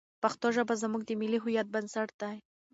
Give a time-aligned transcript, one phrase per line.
[0.23, 2.37] پښتو ژبه زموږ د ملي هویت بنسټ دی.